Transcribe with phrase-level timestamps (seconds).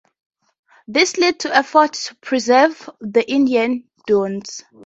[0.87, 4.63] This led to efforts to preserve the Indiana Dunes.